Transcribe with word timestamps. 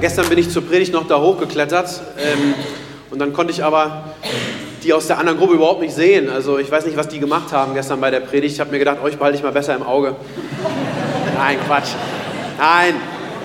Gestern 0.00 0.28
bin 0.28 0.38
ich 0.38 0.50
zur 0.50 0.62
Predigt 0.62 0.92
noch 0.92 1.06
da 1.06 1.20
hochgeklettert 1.20 2.00
ähm, 2.18 2.54
und 3.10 3.18
dann 3.18 3.32
konnte 3.32 3.52
ich 3.52 3.62
aber 3.62 4.14
die 4.82 4.94
aus 4.94 5.06
der 5.06 5.18
anderen 5.18 5.38
Gruppe 5.38 5.54
überhaupt 5.54 5.82
nicht 5.82 5.94
sehen. 5.94 6.30
Also 6.30 6.58
ich 6.58 6.70
weiß 6.70 6.86
nicht, 6.86 6.96
was 6.96 7.08
die 7.08 7.20
gemacht 7.20 7.52
haben 7.52 7.74
gestern 7.74 8.00
bei 8.00 8.10
der 8.10 8.20
Predigt. 8.20 8.54
Ich 8.54 8.60
habe 8.60 8.70
mir 8.70 8.78
gedacht, 8.78 9.02
euch 9.02 9.18
behalte 9.18 9.36
ich 9.36 9.42
mal 9.42 9.52
besser 9.52 9.76
im 9.76 9.82
Auge. 9.82 10.16
Nein, 11.36 11.58
Quatsch. 11.66 11.90
Nein, 12.58 12.94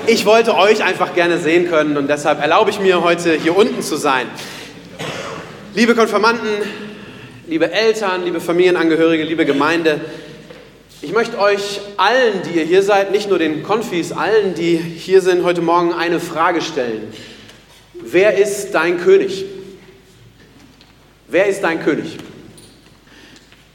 ich 0.07 0.25
wollte 0.25 0.55
euch 0.55 0.83
einfach 0.83 1.13
gerne 1.13 1.39
sehen 1.39 1.69
können 1.69 1.97
und 1.97 2.09
deshalb 2.09 2.41
erlaube 2.41 2.69
ich 2.69 2.79
mir 2.79 3.03
heute 3.03 3.33
hier 3.33 3.55
unten 3.57 3.81
zu 3.81 3.97
sein. 3.97 4.27
Liebe 5.73 5.93
Konfirmanden, 5.93 6.47
liebe 7.47 7.69
Eltern, 7.69 8.23
liebe 8.23 8.39
Familienangehörige, 8.39 9.23
liebe 9.23 9.45
Gemeinde, 9.45 9.99
ich 11.01 11.11
möchte 11.11 11.37
euch 11.37 11.81
allen, 11.97 12.41
die 12.43 12.57
ihr 12.57 12.63
hier 12.63 12.81
seid, 12.81 13.11
nicht 13.11 13.29
nur 13.29 13.37
den 13.37 13.63
Konfis, 13.63 14.11
allen, 14.11 14.55
die 14.55 14.77
hier 14.77 15.21
sind, 15.21 15.43
heute 15.43 15.61
Morgen 15.61 15.93
eine 15.93 16.19
Frage 16.19 16.61
stellen. 16.61 17.13
Wer 17.93 18.37
ist 18.37 18.71
dein 18.71 18.99
König? 18.99 19.45
Wer 21.27 21.47
ist 21.47 21.63
dein 21.63 21.83
König? 21.83 22.17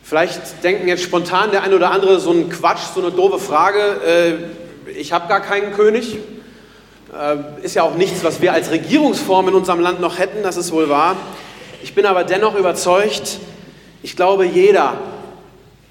Vielleicht 0.03 0.65
denken 0.65 0.89
jetzt 0.89 1.03
spontan 1.03 1.51
der 1.51 1.63
eine 1.63 1.77
oder 1.77 1.91
andere 1.91 2.19
so 2.21 2.31
einen 2.31 2.49
Quatsch, 2.49 2.95
so 2.95 3.01
eine 3.01 3.13
doofe 3.13 3.39
Frage. 3.39 4.51
Äh, 4.89 4.91
ich 4.99 5.13
habe 5.13 5.29
gar 5.29 5.41
keinen 5.41 5.73
König. 5.73 6.17
Äh, 7.13 7.65
ist 7.65 7.75
ja 7.75 7.83
auch 7.83 7.95
nichts, 7.97 8.25
was 8.25 8.41
wir 8.41 8.53
als 8.53 8.71
Regierungsform 8.71 9.49
in 9.49 9.55
unserem 9.55 9.81
Land 9.81 10.01
noch 10.01 10.19
hätten, 10.19 10.43
das 10.43 10.57
ist 10.57 10.73
wohl 10.73 10.89
wahr. 10.89 11.17
Ich 11.83 11.95
bin 11.95 12.07
aber 12.07 12.25
dennoch 12.25 12.57
überzeugt, 12.57 13.39
ich 14.03 14.17
glaube, 14.17 14.47
jeder 14.47 14.99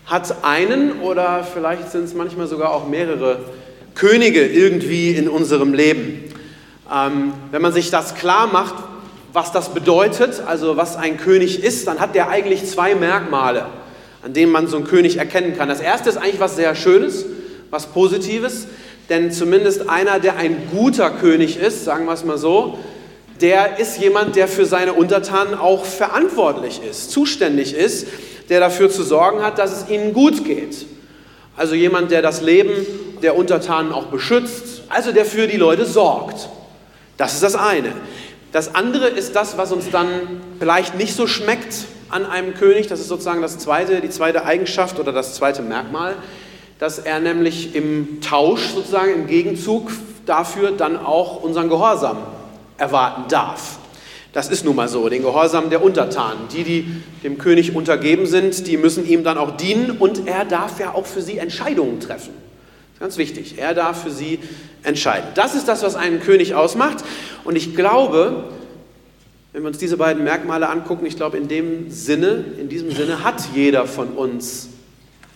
hat 0.09 0.43
einen 0.43 1.01
oder 1.01 1.43
vielleicht 1.43 1.91
sind 1.91 2.05
es 2.05 2.13
manchmal 2.15 2.47
sogar 2.47 2.73
auch 2.73 2.87
mehrere 2.87 3.39
Könige 3.93 4.45
irgendwie 4.45 5.11
in 5.11 5.29
unserem 5.29 5.73
Leben. 5.73 6.23
Ähm, 6.91 7.33
wenn 7.51 7.61
man 7.61 7.73
sich 7.73 7.91
das 7.91 8.15
klar 8.15 8.47
macht, 8.47 8.73
was 9.33 9.51
das 9.51 9.69
bedeutet, 9.69 10.41
also 10.45 10.77
was 10.77 10.95
ein 10.95 11.17
König 11.17 11.63
ist, 11.63 11.85
dann 11.87 11.99
hat 11.99 12.15
der 12.15 12.29
eigentlich 12.29 12.65
zwei 12.65 12.95
Merkmale, 12.95 13.67
an 14.23 14.33
denen 14.33 14.51
man 14.51 14.67
so 14.67 14.77
einen 14.77 14.87
König 14.87 15.17
erkennen 15.17 15.55
kann. 15.55 15.69
Das 15.69 15.79
erste 15.79 16.09
ist 16.09 16.17
eigentlich 16.17 16.39
was 16.39 16.55
sehr 16.55 16.73
Schönes, 16.73 17.25
was 17.69 17.85
Positives, 17.85 18.65
denn 19.09 19.31
zumindest 19.31 19.89
einer, 19.89 20.19
der 20.19 20.37
ein 20.37 20.69
guter 20.71 21.11
König 21.11 21.57
ist, 21.57 21.85
sagen 21.85 22.05
wir 22.05 22.13
es 22.13 22.25
mal 22.25 22.39
so, 22.39 22.79
der 23.41 23.79
ist 23.79 23.99
jemand, 23.99 24.35
der 24.35 24.47
für 24.47 24.65
seine 24.65 24.93
Untertanen 24.93 25.53
auch 25.55 25.85
verantwortlich 25.85 26.81
ist, 26.83 27.11
zuständig 27.11 27.73
ist 27.73 28.07
der 28.49 28.59
dafür 28.59 28.89
zu 28.89 29.03
sorgen 29.03 29.41
hat, 29.41 29.59
dass 29.59 29.71
es 29.71 29.89
ihnen 29.89 30.13
gut 30.13 30.43
geht. 30.43 30.85
Also 31.55 31.75
jemand, 31.75 32.11
der 32.11 32.21
das 32.21 32.41
Leben 32.41 32.71
der 33.21 33.37
Untertanen 33.37 33.91
auch 33.91 34.05
beschützt, 34.05 34.83
also 34.89 35.11
der 35.11 35.25
für 35.25 35.47
die 35.47 35.57
Leute 35.57 35.85
sorgt. 35.85 36.49
Das 37.17 37.33
ist 37.33 37.43
das 37.43 37.55
eine. 37.55 37.93
Das 38.51 38.73
andere 38.75 39.07
ist 39.07 39.35
das, 39.35 39.57
was 39.57 39.71
uns 39.71 39.91
dann 39.91 40.07
vielleicht 40.57 40.95
nicht 40.95 41.15
so 41.15 41.27
schmeckt 41.27 41.85
an 42.09 42.25
einem 42.25 42.55
König. 42.55 42.87
Das 42.87 42.99
ist 42.99 43.07
sozusagen 43.07 43.41
das 43.41 43.59
zweite, 43.59 44.01
die 44.01 44.09
zweite 44.09 44.45
Eigenschaft 44.45 44.99
oder 44.99 45.11
das 45.11 45.35
zweite 45.35 45.61
Merkmal, 45.61 46.15
dass 46.79 46.97
er 46.97 47.19
nämlich 47.19 47.75
im 47.75 48.21
Tausch, 48.21 48.69
sozusagen 48.73 49.13
im 49.13 49.27
Gegenzug 49.27 49.91
dafür 50.25 50.71
dann 50.71 50.97
auch 50.97 51.43
unseren 51.43 51.69
Gehorsam 51.69 52.17
erwarten 52.79 53.25
darf. 53.29 53.77
Das 54.31 54.49
ist 54.49 54.63
nun 54.63 54.75
mal 54.75 54.87
so, 54.87 55.09
den 55.09 55.23
Gehorsam 55.23 55.69
der 55.69 55.83
Untertanen. 55.83 56.47
Die, 56.53 56.63
die 56.63 56.85
dem 57.23 57.37
König 57.37 57.75
untergeben 57.75 58.27
sind, 58.27 58.67
die 58.67 58.77
müssen 58.77 59.07
ihm 59.07 59.23
dann 59.23 59.37
auch 59.37 59.57
dienen 59.57 59.91
und 59.91 60.27
er 60.27 60.45
darf 60.45 60.79
ja 60.79 60.93
auch 60.93 61.05
für 61.05 61.21
sie 61.21 61.39
Entscheidungen 61.39 61.99
treffen. 61.99 62.33
Ganz 62.99 63.17
wichtig, 63.17 63.55
er 63.57 63.73
darf 63.73 64.03
für 64.03 64.11
sie 64.11 64.39
entscheiden. 64.83 65.29
Das 65.33 65.55
ist 65.55 65.67
das, 65.67 65.83
was 65.83 65.95
einen 65.95 66.19
König 66.19 66.53
ausmacht. 66.53 67.03
Und 67.43 67.55
ich 67.55 67.75
glaube, 67.75 68.43
wenn 69.53 69.63
wir 69.63 69.69
uns 69.69 69.77
diese 69.77 69.97
beiden 69.97 70.23
Merkmale 70.23 70.69
angucken, 70.69 71.05
ich 71.05 71.15
glaube, 71.15 71.37
in 71.37 71.47
dem 71.47 71.89
Sinne, 71.89 72.43
in 72.59 72.69
diesem 72.69 72.91
Sinne 72.91 73.23
hat 73.23 73.41
jeder 73.55 73.87
von 73.87 74.09
uns 74.09 74.69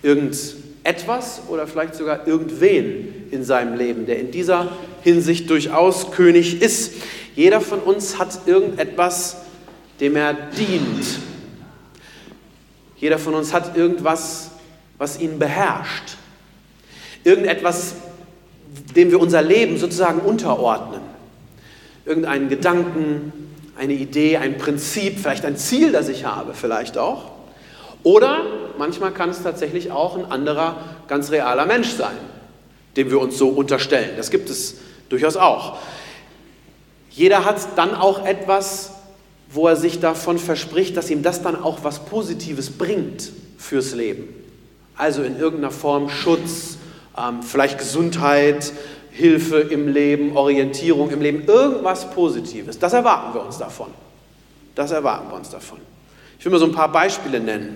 irgendetwas 0.03 1.42
oder 1.48 1.66
vielleicht 1.66 1.96
sogar 1.96 2.28
irgendwen 2.28 3.28
in 3.32 3.44
seinem 3.44 3.76
Leben, 3.76 4.06
der 4.06 4.20
in 4.20 4.30
dieser 4.30 4.72
Hinsicht 5.02 5.50
durchaus 5.50 6.12
König 6.12 6.62
ist. 6.62 6.94
Jeder 7.36 7.62
von 7.62 7.80
uns 7.80 8.20
hat 8.20 8.48
irgendetwas, 8.48 9.38
dem 10.00 10.16
er 10.16 10.34
dient. 10.34 11.06
Jeder 12.98 13.20
von 13.20 13.34
uns 13.34 13.54
hat 13.54 13.76
irgendwas, 13.76 14.52
was 14.98 15.20
ihn 15.20 15.40
beherrscht. 15.40 16.18
Irgendetwas, 17.24 17.96
dem 18.96 19.12
wir 19.12 19.20
unser 19.20 19.42
Leben 19.42 19.78
sozusagen 19.78 20.20
unterordnen. 20.20 21.02
Irgendeinen 22.06 22.50
Gedanken, 22.50 23.34
eine 23.78 23.94
Idee, 23.94 24.38
ein 24.38 24.58
Prinzip, 24.58 25.20
vielleicht 25.20 25.46
ein 25.46 25.58
Ziel, 25.58 25.92
das 25.92 26.10
ich 26.10 26.26
habe, 26.26 26.54
vielleicht 26.54 26.98
auch. 26.98 27.32
Oder 28.04 28.42
manchmal 28.78 29.12
kann 29.12 29.30
es 29.30 29.42
tatsächlich 29.42 29.92
auch 29.92 30.18
ein 30.18 30.26
anderer, 30.26 30.78
ganz 31.08 31.32
realer 31.32 31.66
Mensch 31.66 31.90
sein, 31.90 32.16
dem 32.96 33.10
wir 33.10 33.20
uns 33.20 33.38
so 33.38 33.50
unterstellen. 33.50 34.12
Das 34.18 34.30
gibt 34.30 34.50
es 34.50 34.78
durchaus 35.10 35.38
auch. 35.38 35.80
Jeder 37.16 37.46
hat 37.46 37.57
dann 37.75 37.94
auch 37.94 38.25
etwas, 38.25 38.91
wo 39.51 39.68
er 39.68 39.75
sich 39.75 40.00
davon 40.00 40.40
verspricht, 40.40 40.97
dass 40.97 41.12
ihm 41.12 41.22
das 41.22 41.44
dann 41.44 41.62
auch 41.62 41.84
was 41.84 42.06
Positives 42.06 42.72
bringt 42.72 43.31
fürs 43.59 43.94
Leben. 43.94 44.29
Also 44.97 45.22
in 45.22 45.38
irgendeiner 45.38 45.72
Form 45.72 46.09
Schutz, 46.09 46.78
ähm, 47.16 47.44
vielleicht 47.44 47.78
Gesundheit, 47.78 48.73
Hilfe 49.12 49.59
im 49.59 49.90
Leben, 49.90 50.35
Orientierung 50.35 51.12
im 51.12 51.22
Leben, 51.22 51.44
irgendwas 51.46 52.09
Positives. 52.09 52.79
Das 52.79 52.94
erwarten 52.94 53.35
wir 53.35 53.46
uns 53.46 53.59
davon. 53.59 53.90
Das 54.73 54.90
erwarten 54.90 55.29
wir 55.29 55.35
uns 55.35 55.52
davon. 55.52 55.78
Ich 56.40 56.46
will 56.46 56.52
mal 56.52 56.57
so 56.57 56.66
ein 56.66 56.72
paar 56.72 56.91
Beispiele 56.91 57.40
nennen. 57.40 57.75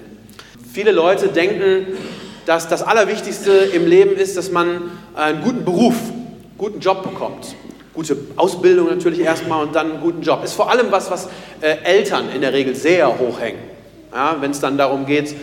Viele 0.74 0.92
Leute 0.92 1.28
denken, 1.28 1.96
dass 2.48 2.68
das 2.68 2.82
Allerwichtigste 2.82 3.52
im 3.52 3.86
Leben 3.86 4.16
ist, 4.16 4.36
dass 4.36 4.52
man 4.52 4.90
einen 5.14 5.44
guten 5.44 5.64
Beruf, 5.64 5.94
einen 6.10 6.56
guten 6.58 6.80
Job 6.80 7.04
bekommt 7.04 7.56
gute 7.98 8.16
Ausbildung 8.36 8.90
natürlich 8.90 9.20
erstmal 9.22 9.66
und 9.66 9.76
dann 9.76 9.94
einen 9.94 10.02
guten 10.02 10.22
Job. 10.22 10.44
Ist 10.44 10.54
vor 10.54 10.70
allem 10.70 10.92
was, 10.92 11.10
was 11.10 11.28
äh, 11.62 11.78
Eltern 11.84 12.26
in 12.30 12.42
der 12.42 12.54
Regel 12.54 12.76
sehr 12.76 13.08
hoch 13.18 13.40
hängen. 13.40 13.58
Ja, 14.14 14.38
Wenn 14.40 14.52
es 14.52 14.60
dann 14.60 14.78
darum 14.78 15.08
geht, 15.08 15.34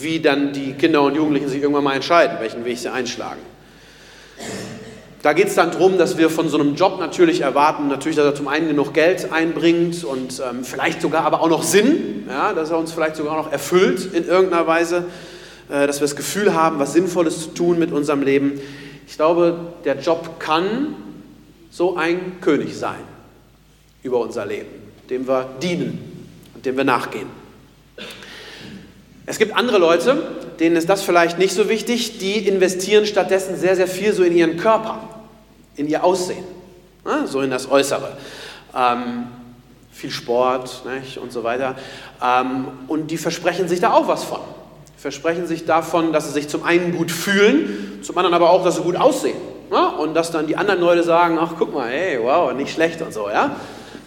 wie 0.00 0.18
dann 0.18 0.54
die 0.54 0.72
Kinder 0.72 1.02
und 1.02 1.14
Jugendlichen 1.14 1.48
sich 1.48 1.60
irgendwann 1.60 1.84
mal 1.84 1.94
entscheiden, 1.94 2.38
welchen 2.40 2.64
Weg 2.64 2.78
sie 2.78 2.90
einschlagen. 2.90 3.40
Da 5.20 5.34
geht 5.34 5.48
es 5.48 5.54
dann 5.54 5.70
darum, 5.70 5.98
dass 5.98 6.16
wir 6.16 6.30
von 6.30 6.48
so 6.48 6.58
einem 6.58 6.76
Job 6.76 6.98
natürlich 6.98 7.42
erwarten, 7.42 7.88
natürlich, 7.88 8.16
dass 8.16 8.24
er 8.24 8.34
zum 8.34 8.48
einen 8.48 8.68
genug 8.68 8.94
Geld 8.94 9.30
einbringt 9.30 10.02
und 10.02 10.40
ähm, 10.40 10.64
vielleicht 10.64 11.02
sogar 11.02 11.26
aber 11.26 11.42
auch 11.42 11.50
noch 11.50 11.62
Sinn, 11.62 12.24
ja, 12.26 12.54
dass 12.54 12.70
er 12.70 12.78
uns 12.78 12.92
vielleicht 12.92 13.16
sogar 13.16 13.36
noch 13.36 13.52
erfüllt 13.52 14.14
in 14.14 14.26
irgendeiner 14.26 14.66
Weise, 14.66 15.04
äh, 15.68 15.86
dass 15.86 16.00
wir 16.00 16.06
das 16.06 16.16
Gefühl 16.16 16.54
haben, 16.54 16.78
was 16.78 16.94
Sinnvolles 16.94 17.42
zu 17.42 17.48
tun 17.50 17.78
mit 17.78 17.92
unserem 17.92 18.22
Leben. 18.22 18.60
Ich 19.06 19.16
glaube, 19.16 19.74
der 19.84 19.98
Job 19.98 20.40
kann 20.40 20.96
so 21.72 21.96
ein 21.96 22.40
König 22.42 22.76
sein 22.76 23.00
über 24.02 24.20
unser 24.20 24.44
Leben, 24.44 24.68
dem 25.08 25.26
wir 25.26 25.48
dienen 25.62 26.28
und 26.54 26.66
dem 26.66 26.76
wir 26.76 26.84
nachgehen. 26.84 27.28
Es 29.24 29.38
gibt 29.38 29.56
andere 29.56 29.78
Leute, 29.78 30.30
denen 30.60 30.76
ist 30.76 30.88
das 30.88 31.02
vielleicht 31.02 31.38
nicht 31.38 31.54
so 31.54 31.68
wichtig, 31.68 32.18
die 32.18 32.46
investieren 32.46 33.06
stattdessen 33.06 33.56
sehr, 33.56 33.74
sehr 33.74 33.86
viel 33.86 34.12
so 34.12 34.22
in 34.22 34.36
ihren 34.36 34.58
Körper, 34.58 35.08
in 35.76 35.88
ihr 35.88 36.04
Aussehen, 36.04 36.44
ne, 37.06 37.26
so 37.26 37.40
in 37.40 37.50
das 37.50 37.70
Äußere. 37.70 38.16
Ähm, 38.76 39.28
viel 39.92 40.10
Sport 40.10 40.82
nicht, 40.94 41.16
und 41.18 41.32
so 41.32 41.42
weiter. 41.42 41.76
Ähm, 42.22 42.66
und 42.88 43.10
die 43.10 43.16
versprechen 43.16 43.68
sich 43.68 43.80
da 43.80 43.92
auch 43.92 44.08
was 44.08 44.24
von. 44.24 44.40
Versprechen 44.98 45.46
sich 45.46 45.64
davon, 45.64 46.12
dass 46.12 46.26
sie 46.26 46.32
sich 46.32 46.48
zum 46.48 46.64
einen 46.64 46.94
gut 46.94 47.10
fühlen, 47.10 48.00
zum 48.02 48.18
anderen 48.18 48.34
aber 48.34 48.50
auch, 48.50 48.64
dass 48.64 48.76
sie 48.76 48.82
gut 48.82 48.96
aussehen. 48.96 49.51
Ja? 49.72 49.86
Und 49.88 50.14
dass 50.14 50.30
dann 50.30 50.46
die 50.46 50.56
anderen 50.56 50.80
Leute 50.80 51.02
sagen, 51.02 51.38
ach 51.40 51.54
guck 51.58 51.74
mal, 51.74 51.88
hey, 51.88 52.18
wow, 52.22 52.52
nicht 52.52 52.72
schlecht 52.72 53.02
und 53.02 53.12
so. 53.12 53.28
Ja? 53.28 53.56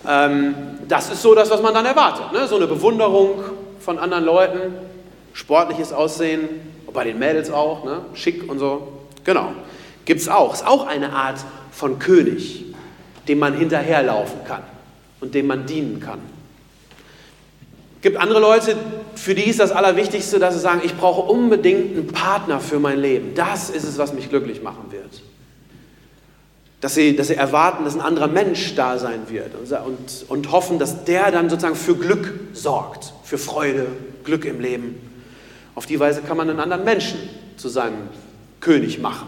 Ähm, 0.07 0.55
das 0.87 1.09
ist 1.09 1.21
so 1.21 1.35
das, 1.35 1.49
was 1.49 1.61
man 1.61 1.73
dann 1.73 1.85
erwartet. 1.85 2.31
Ne? 2.31 2.47
So 2.47 2.55
eine 2.55 2.67
Bewunderung 2.67 3.43
von 3.79 3.97
anderen 3.99 4.23
Leuten, 4.23 4.59
sportliches 5.33 5.91
Aussehen, 5.91 6.47
bei 6.93 7.03
den 7.03 7.19
Mädels 7.19 7.51
auch, 7.51 7.83
ne? 7.83 8.01
schick 8.13 8.49
und 8.49 8.59
so. 8.59 8.87
Genau, 9.25 9.51
gibt 10.05 10.21
es 10.21 10.29
auch. 10.29 10.53
Ist 10.53 10.65
auch 10.65 10.87
eine 10.87 11.11
Art 11.11 11.39
von 11.71 11.99
König. 11.99 12.65
dem 13.27 13.39
man 13.39 13.57
hinterherlaufen 13.57 14.43
kann 14.47 14.63
und 15.21 15.33
dem 15.33 15.47
man 15.47 15.65
dienen 15.65 15.99
kann. 15.99 16.19
Gibt 18.01 18.17
andere 18.17 18.39
Leute, 18.39 18.77
für 19.15 19.33
die 19.33 19.45
ist 19.49 19.59
das 19.59 19.71
Allerwichtigste, 19.71 20.37
dass 20.37 20.53
sie 20.53 20.59
sagen, 20.59 20.81
ich 20.83 20.95
brauche 20.95 21.21
unbedingt 21.21 21.97
einen 21.97 22.07
Partner 22.07 22.59
für 22.59 22.77
mein 22.77 22.99
Leben. 22.99 23.33
Das 23.33 23.71
ist 23.71 23.83
es, 23.83 23.97
was 23.97 24.13
mich 24.13 24.29
glücklich 24.29 24.61
machen 24.61 24.91
wird. 24.91 25.23
Dass 26.85 26.93
sie, 26.93 27.15
dass 27.15 27.29
sie 27.29 27.35
erwarten, 27.35 27.83
dass 27.83 27.95
ein 27.95 28.01
anderer 28.01 28.27
Mensch 28.27 28.75
da 28.75 28.99
sein 28.99 29.21
wird 29.27 29.55
und, 29.55 29.71
und, 29.71 30.25
und 30.27 30.51
hoffen, 30.51 30.77
dass 30.77 31.03
der 31.03 31.31
dann 31.31 31.49
sozusagen 31.49 31.75
für 31.75 31.95
Glück 31.95 32.31
sorgt, 32.53 33.11
für 33.23 33.39
Freude, 33.39 33.87
Glück 34.23 34.45
im 34.45 34.59
Leben. 34.59 34.95
Auf 35.73 35.87
die 35.87 35.99
Weise 35.99 36.21
kann 36.21 36.37
man 36.37 36.47
einen 36.47 36.59
anderen 36.59 36.83
Menschen 36.83 37.17
zu 37.57 37.69
seinem 37.69 38.09
König 38.59 38.99
machen, 38.99 39.25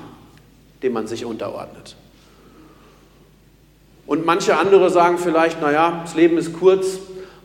dem 0.83 0.94
man 0.94 1.07
sich 1.07 1.25
unterordnet. 1.25 1.95
Und 4.06 4.24
manche 4.24 4.56
andere 4.56 4.92
sagen 4.92 5.18
vielleicht, 5.18 5.60
naja, 5.60 6.01
das 6.03 6.13
Leben 6.13 6.38
ist 6.38 6.53
kurz, 6.53 7.00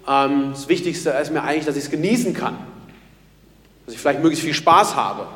ähm, 0.06 0.50
das 0.52 0.68
Wichtigste 0.68 1.08
ist 1.08 1.32
mir 1.32 1.42
eigentlich, 1.42 1.64
dass 1.64 1.76
ich 1.76 1.84
es 1.84 1.90
genießen 1.90 2.34
kann, 2.34 2.58
dass 3.86 3.94
ich 3.94 4.00
vielleicht 4.02 4.20
möglichst 4.20 4.44
viel 4.44 4.52
Spaß 4.52 4.94
habe. 4.94 5.26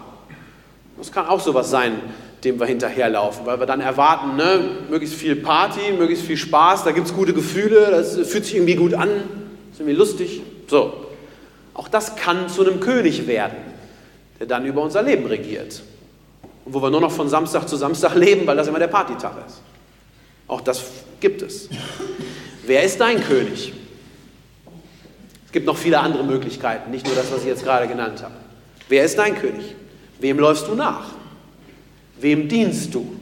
Das 0.99 1.13
kann 1.13 1.27
auch 1.27 1.41
sowas 1.41 1.71
sein, 1.71 2.01
dem 2.45 2.61
wir 2.61 2.67
hinterherlaufen, 2.67 3.45
weil 3.45 3.59
wir 3.59 3.67
dann 3.67 3.81
erwarten, 3.81 4.37
ne, 4.37 4.61
möglichst 4.89 5.17
viel 5.17 5.37
Party, 5.37 5.93
möglichst 5.93 6.25
viel 6.25 6.37
Spaß, 6.37 6.85
da 6.85 6.93
gibt 6.93 7.07
es 7.07 7.15
gute 7.15 7.35
Gefühle, 7.35 7.91
das 7.91 8.15
fühlt 8.29 8.45
sich 8.45 8.55
irgendwie 8.55 8.77
gut 8.77 8.95
an, 8.95 9.09
ist 9.73 9.81
irgendwie 9.81 9.97
lustig. 9.97 10.43
So, 10.69 11.07
auch 11.75 11.89
das 11.89 12.17
kann 12.17 12.49
zu 12.49 12.67
einem 12.67 12.81
König 12.81 13.27
werden, 13.27 13.57
der 14.39 14.47
dann 14.47 14.65
über 14.65 14.83
unser 14.83 15.03
Leben 15.03 15.27
regiert. 15.27 15.83
Und 16.65 16.75
wo 16.75 16.83
wir 16.83 16.91
nur 16.91 17.01
noch 17.01 17.13
von 17.13 17.29
Samstag 17.29 17.69
zu 17.69 17.77
Samstag 17.77 18.15
leben, 18.17 18.47
weil 18.47 18.57
das 18.57 18.69
immer 18.69 18.79
der 18.79 18.89
Partytag 18.89 19.35
ist. 19.47 19.61
Auch 20.49 20.61
das 20.61 20.83
gibt 21.21 21.43
es. 21.43 21.69
Wer 22.65 22.83
ist 22.83 23.01
dein 23.01 23.23
König? 23.23 23.73
Es 25.47 25.53
gibt 25.53 25.67
noch 25.67 25.77
viele 25.77 26.01
andere 26.01 26.25
Möglichkeiten, 26.25 26.91
nicht 26.91 27.07
nur 27.07 27.15
das, 27.15 27.31
was 27.33 27.41
ich 27.41 27.47
jetzt 27.47 27.65
gerade 27.65 27.89
genannt 27.89 28.23
habe. 28.23 28.35
Wer 28.89 29.05
ist 29.05 29.19
dein 29.19 29.37
König? 29.37 29.75
Wem 30.19 30.39
läufst 30.39 30.67
du 30.69 30.75
nach? 30.75 31.11
Wem 32.19 32.49
dienst 32.49 32.95
du? 32.95 33.17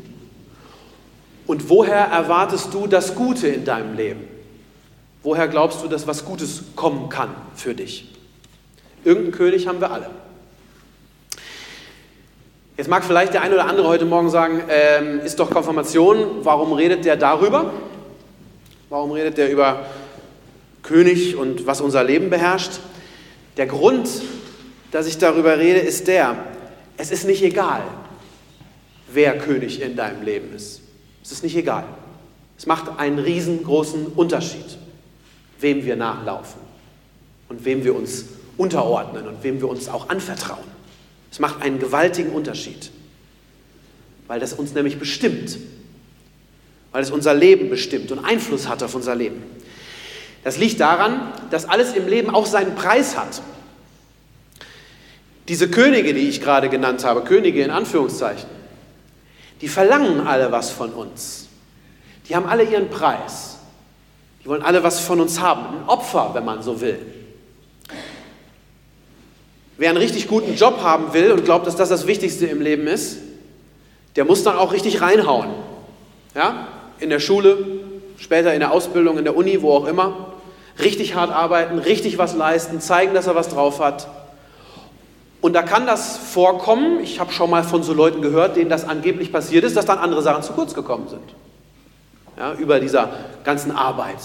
Und 1.46 1.68
woher 1.68 1.96
erwartest 2.06 2.72
du 2.72 2.86
das 2.86 3.14
Gute 3.14 3.48
in 3.48 3.64
deinem 3.64 3.96
Leben? 3.96 4.28
Woher 5.22 5.48
glaubst 5.48 5.82
du, 5.82 5.88
dass 5.88 6.06
was 6.06 6.24
Gutes 6.24 6.62
kommen 6.76 7.08
kann 7.08 7.30
für 7.54 7.74
dich? 7.74 8.12
Irgendeinen 9.04 9.32
König 9.32 9.66
haben 9.66 9.80
wir 9.80 9.90
alle. 9.90 10.10
Jetzt 12.76 12.88
mag 12.88 13.04
vielleicht 13.04 13.34
der 13.34 13.42
eine 13.42 13.54
oder 13.54 13.66
andere 13.66 13.86
heute 13.86 14.04
Morgen 14.04 14.30
sagen, 14.30 14.62
ähm, 14.68 15.20
ist 15.20 15.38
doch 15.38 15.50
Konfirmation, 15.50 16.44
warum 16.44 16.72
redet 16.72 17.04
der 17.04 17.16
darüber? 17.16 17.72
Warum 18.90 19.12
redet 19.12 19.38
der 19.38 19.50
über 19.50 19.86
König 20.82 21.36
und 21.36 21.66
was 21.66 21.80
unser 21.80 22.02
Leben 22.02 22.30
beherrscht? 22.30 22.80
Der 23.56 23.66
Grund, 23.66 24.08
dass 24.90 25.06
ich 25.06 25.18
darüber 25.18 25.58
rede, 25.58 25.78
ist 25.78 26.08
der, 26.08 26.36
es 26.96 27.10
ist 27.10 27.24
nicht 27.24 27.42
egal, 27.42 27.82
wer 29.12 29.38
König 29.38 29.80
in 29.80 29.96
deinem 29.96 30.22
Leben 30.22 30.54
ist. 30.54 30.80
Es 31.22 31.32
ist 31.32 31.42
nicht 31.42 31.56
egal. 31.56 31.84
Es 32.56 32.66
macht 32.66 32.98
einen 32.98 33.18
riesengroßen 33.18 34.06
Unterschied, 34.08 34.78
wem 35.60 35.84
wir 35.84 35.96
nachlaufen 35.96 36.60
und 37.48 37.64
wem 37.64 37.84
wir 37.84 37.94
uns 37.94 38.26
unterordnen 38.56 39.26
und 39.26 39.42
wem 39.42 39.60
wir 39.60 39.68
uns 39.68 39.88
auch 39.88 40.08
anvertrauen. 40.08 40.74
Es 41.30 41.40
macht 41.40 41.62
einen 41.62 41.80
gewaltigen 41.80 42.30
Unterschied, 42.30 42.90
weil 44.28 44.38
das 44.38 44.52
uns 44.52 44.72
nämlich 44.72 44.98
bestimmt, 44.98 45.58
weil 46.92 47.02
es 47.02 47.10
unser 47.10 47.34
Leben 47.34 47.70
bestimmt 47.70 48.12
und 48.12 48.24
Einfluss 48.24 48.68
hat 48.68 48.82
auf 48.84 48.94
unser 48.94 49.16
Leben. 49.16 49.42
Das 50.44 50.58
liegt 50.58 50.78
daran, 50.78 51.32
dass 51.50 51.68
alles 51.68 51.94
im 51.94 52.06
Leben 52.06 52.30
auch 52.30 52.46
seinen 52.46 52.74
Preis 52.74 53.16
hat. 53.16 53.42
Diese 55.48 55.68
Könige, 55.68 56.14
die 56.14 56.28
ich 56.28 56.40
gerade 56.40 56.68
genannt 56.68 57.04
habe, 57.04 57.22
Könige 57.22 57.62
in 57.62 57.70
Anführungszeichen, 57.70 58.48
die 59.60 59.68
verlangen 59.68 60.26
alle 60.26 60.52
was 60.52 60.70
von 60.70 60.90
uns. 60.92 61.48
Die 62.28 62.34
haben 62.34 62.46
alle 62.46 62.64
ihren 62.64 62.88
Preis. 62.88 63.58
Die 64.42 64.48
wollen 64.48 64.62
alle 64.62 64.82
was 64.82 65.00
von 65.00 65.20
uns 65.20 65.40
haben. 65.40 65.66
Ein 65.66 65.88
Opfer, 65.88 66.30
wenn 66.34 66.44
man 66.44 66.62
so 66.62 66.80
will. 66.80 66.98
Wer 69.76 69.90
einen 69.90 69.98
richtig 69.98 70.28
guten 70.28 70.54
Job 70.54 70.82
haben 70.82 71.12
will 71.12 71.32
und 71.32 71.44
glaubt, 71.44 71.66
dass 71.66 71.76
das 71.76 71.88
das 71.88 72.06
Wichtigste 72.06 72.46
im 72.46 72.60
Leben 72.60 72.86
ist, 72.86 73.18
der 74.16 74.24
muss 74.24 74.44
dann 74.44 74.56
auch 74.56 74.72
richtig 74.72 75.00
reinhauen. 75.00 75.50
Ja? 76.34 76.68
In 77.00 77.10
der 77.10 77.20
Schule, 77.20 77.58
später 78.16 78.54
in 78.54 78.60
der 78.60 78.70
Ausbildung, 78.70 79.18
in 79.18 79.24
der 79.24 79.36
Uni, 79.36 79.60
wo 79.62 79.72
auch 79.72 79.86
immer. 79.86 80.34
Richtig 80.80 81.14
hart 81.14 81.30
arbeiten, 81.30 81.78
richtig 81.78 82.18
was 82.18 82.34
leisten, 82.34 82.80
zeigen, 82.80 83.14
dass 83.14 83.26
er 83.26 83.34
was 83.34 83.48
drauf 83.48 83.80
hat. 83.80 84.08
Und 85.44 85.52
da 85.52 85.60
kann 85.60 85.86
das 85.86 86.16
vorkommen, 86.16 87.00
ich 87.00 87.20
habe 87.20 87.30
schon 87.30 87.50
mal 87.50 87.64
von 87.64 87.82
so 87.82 87.92
Leuten 87.92 88.22
gehört, 88.22 88.56
denen 88.56 88.70
das 88.70 88.88
angeblich 88.88 89.30
passiert 89.30 89.62
ist, 89.62 89.76
dass 89.76 89.84
dann 89.84 89.98
andere 89.98 90.22
Sachen 90.22 90.42
zu 90.42 90.54
kurz 90.54 90.72
gekommen 90.72 91.06
sind. 91.06 91.20
Ja, 92.38 92.54
über 92.54 92.80
dieser 92.80 93.10
ganzen 93.44 93.70
Arbeit 93.70 94.16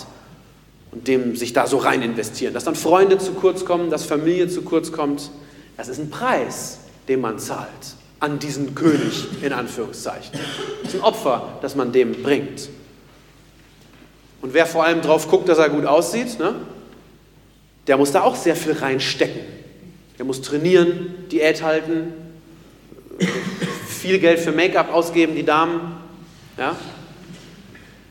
und 0.94 1.10
dem 1.10 1.36
sich 1.36 1.51
da 1.51 1.68
so 1.68 1.75
rein 1.75 2.04
investieren. 2.04 2.54
Dass 2.54 2.63
dann 2.63 2.75
Freunde 2.75 3.18
zu 3.18 3.33
kurz 3.33 3.66
kommen, 3.66 3.89
dass 3.89 4.06
Familie 4.06 4.48
zu 4.48 4.62
kurz 4.62 4.94
kommt, 4.94 5.30
das 5.75 5.89
ist 5.89 6.00
ein 6.00 6.10
Preis, 6.10 6.80
den 7.10 7.19
man 7.19 7.38
zahlt 7.38 7.68
an 8.21 8.39
diesen 8.39 8.74
König 8.74 9.27
in 9.42 9.51
Anführungszeichen. 9.51 10.39
Das 10.83 10.94
ist 10.94 11.01
ein 11.01 11.04
Opfer, 11.04 11.50
das 11.62 11.75
man 11.75 11.92
dem 11.92 12.24
bringt. 12.24 12.69
Und 14.42 14.54
wer 14.54 14.66
vor 14.66 14.86
allem 14.86 15.01
drauf 15.01 15.27
guckt, 15.27 15.50
dass 15.50 15.57
er 15.57 15.68
gut 15.68 15.86
aussieht, 15.86 16.39
ne, 16.39 16.56
der 17.88 17.98
muss 17.98 18.13
da 18.13 18.21
auch 18.21 18.38
sehr 18.38 18.56
viel 18.56 18.71
reinstecken. 18.71 19.58
Der 20.19 20.25
muss 20.25 20.42
trainieren, 20.42 21.16
Diät 21.31 21.63
halten, 21.63 22.13
viel 23.88 24.19
Geld 24.19 24.39
für 24.39 24.51
Make-up 24.51 24.94
ausgeben, 24.94 25.33
die 25.33 25.44
Damen. 25.44 25.94
Ja? 26.57 26.75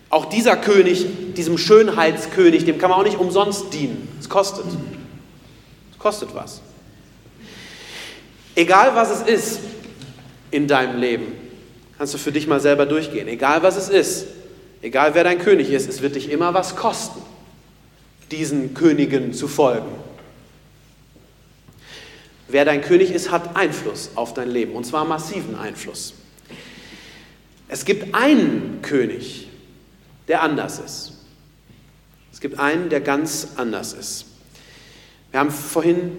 Auch 0.09 0.25
dieser 0.25 0.57
König, 0.57 1.07
diesem 1.37 1.59
Schönheitskönig, 1.59 2.65
dem 2.65 2.79
kann 2.79 2.89
man 2.89 2.99
auch 2.99 3.05
nicht 3.05 3.19
umsonst 3.19 3.75
dienen. 3.75 4.09
Es 4.19 4.29
kostet. 4.29 4.65
Es 5.93 5.99
kostet 5.99 6.35
was. 6.35 6.63
Egal 8.55 8.95
was 8.95 9.11
es 9.11 9.29
ist 9.29 9.61
in 10.51 10.67
deinem 10.67 10.99
Leben, 10.99 11.27
kannst 11.99 12.15
du 12.15 12.19
für 12.19 12.33
dich 12.33 12.47
mal 12.47 12.59
selber 12.59 12.87
durchgehen. 12.87 13.29
Egal 13.29 13.63
was 13.63 13.77
es 13.77 13.91
ist, 13.91 14.27
egal 14.81 15.15
wer 15.15 15.25
dein 15.25 15.39
König 15.39 15.71
ist, 15.71 15.89
es 15.89 16.01
wird 16.01 16.17
dich 16.17 16.31
immer 16.31 16.55
was 16.55 16.75
kosten, 16.75 17.21
diesen 18.31 18.73
Königen 18.73 19.35
zu 19.35 19.47
folgen. 19.47 19.93
Wer 22.49 22.65
dein 22.65 22.81
König 22.81 23.13
ist, 23.13 23.31
hat 23.31 23.57
Einfluss 23.57 24.11
auf 24.15 24.33
dein 24.33 24.51
Leben, 24.51 24.73
und 24.73 24.85
zwar 24.85 25.05
massiven 25.05 25.55
Einfluss. 25.55 26.15
Es 27.69 27.85
gibt 27.85 28.15
einen 28.15 28.81
König, 28.81 29.49
der 30.29 30.43
anders 30.43 30.79
ist. 30.79 31.13
Es 32.33 32.41
gibt 32.41 32.59
einen, 32.59 32.89
der 32.89 33.01
ganz 33.01 33.49
anders 33.57 33.93
ist. 33.93 34.25
Wir 35.31 35.41
haben 35.41 35.51
vorhin 35.51 36.13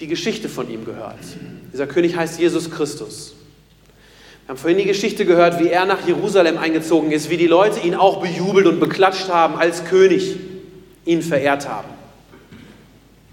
die 0.00 0.06
Geschichte 0.06 0.48
von 0.48 0.70
ihm 0.70 0.84
gehört. 0.86 1.18
Dieser 1.72 1.86
König 1.86 2.16
heißt 2.16 2.38
Jesus 2.38 2.70
Christus. 2.70 3.34
Wir 4.46 4.50
haben 4.50 4.58
vorhin 4.58 4.78
die 4.78 4.84
Geschichte 4.84 5.26
gehört, 5.26 5.58
wie 5.58 5.68
er 5.68 5.84
nach 5.84 6.06
Jerusalem 6.06 6.56
eingezogen 6.56 7.10
ist, 7.10 7.28
wie 7.28 7.36
die 7.36 7.48
Leute 7.48 7.80
ihn 7.80 7.94
auch 7.94 8.22
bejubelt 8.22 8.66
und 8.66 8.80
beklatscht 8.80 9.28
haben 9.28 9.56
als 9.56 9.84
König, 9.84 10.36
ihn 11.04 11.20
verehrt 11.20 11.68
haben. 11.68 11.88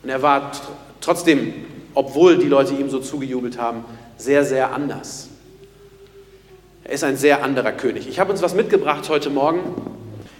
Und 0.01 0.09
er 0.09 0.21
war 0.21 0.51
trotzdem, 0.99 1.53
obwohl 1.93 2.37
die 2.37 2.47
Leute 2.47 2.73
ihm 2.73 2.89
so 2.89 2.99
zugejubelt 2.99 3.57
haben, 3.57 3.85
sehr, 4.17 4.43
sehr 4.45 4.73
anders. 4.73 5.29
Er 6.83 6.93
ist 6.93 7.03
ein 7.03 7.17
sehr 7.17 7.43
anderer 7.43 7.71
König. 7.71 8.07
Ich 8.07 8.19
habe 8.19 8.31
uns 8.31 8.41
was 8.41 8.53
mitgebracht 8.53 9.07
heute 9.09 9.29
Morgen 9.29 9.59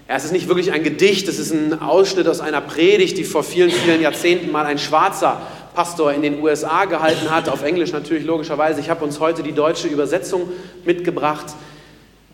ja, 0.07 0.17
es 0.17 0.25
ist 0.25 0.31
nicht 0.31 0.47
wirklich 0.49 0.71
ein 0.71 0.83
Gedicht, 0.83 1.27
es 1.29 1.39
ist 1.39 1.53
ein 1.53 1.81
Ausschnitt 1.81 2.27
aus 2.27 2.41
einer 2.41 2.59
Predigt, 2.59 3.17
die 3.17 3.23
vor 3.23 3.43
vielen, 3.43 3.71
vielen 3.71 4.01
Jahrzehnten 4.01 4.51
mal 4.51 4.65
ein 4.65 4.77
schwarzer 4.77 5.41
Pastor 5.73 6.11
in 6.13 6.21
den 6.21 6.41
USA 6.41 6.85
gehalten 6.85 7.31
hat, 7.31 7.47
auf 7.47 7.63
Englisch 7.63 7.93
natürlich 7.93 8.25
logischerweise. 8.25 8.81
Ich 8.81 8.89
habe 8.89 9.03
uns 9.05 9.19
heute 9.19 9.43
die 9.43 9.53
deutsche 9.53 9.87
Übersetzung 9.87 10.51
mitgebracht. 10.85 11.45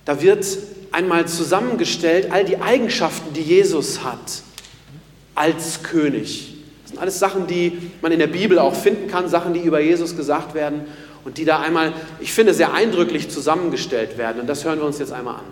Da 0.03 0.21
wird 0.21 0.45
einmal 0.91 1.27
zusammengestellt 1.27 2.31
all 2.31 2.43
die 2.43 2.59
Eigenschaften, 2.59 3.33
die 3.33 3.43
Jesus 3.43 4.03
hat 4.03 4.41
als 5.35 5.83
König. 5.83 6.55
Das 6.89 6.95
sind 6.95 7.03
alles 7.03 7.19
Sachen, 7.19 7.45
die 7.45 7.91
man 8.01 8.11
in 8.11 8.17
der 8.17 8.25
Bibel 8.25 8.57
auch 8.57 8.73
finden 8.73 9.07
kann, 9.07 9.29
Sachen, 9.29 9.53
die 9.53 9.59
über 9.59 9.79
Jesus 9.79 10.17
gesagt 10.17 10.55
werden 10.55 10.81
und 11.23 11.37
die 11.37 11.45
da 11.45 11.59
einmal, 11.59 11.93
ich 12.19 12.33
finde, 12.33 12.55
sehr 12.55 12.73
eindrücklich 12.73 13.29
zusammengestellt 13.29 14.17
werden. 14.17 14.41
Und 14.41 14.47
das 14.47 14.65
hören 14.65 14.79
wir 14.79 14.85
uns 14.85 14.97
jetzt 14.97 15.11
einmal 15.11 15.35
an. 15.35 15.43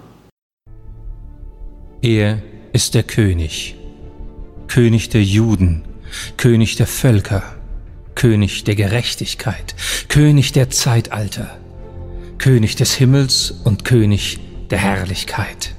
Er 2.01 2.41
ist 2.73 2.95
der 2.95 3.03
König, 3.03 3.75
König 4.67 5.09
der 5.09 5.21
Juden, 5.21 5.83
König 6.37 6.75
der 6.75 6.87
Völker, 6.87 7.43
König 8.15 8.63
der 8.63 8.73
Gerechtigkeit, 8.73 9.75
König 10.09 10.53
der 10.53 10.71
Zeitalter, 10.71 11.55
König 12.39 12.77
des 12.77 12.95
Himmels 12.95 13.51
und 13.63 13.85
König 13.85 14.39
der 14.71 14.79
Herrlichkeit. 14.79 15.75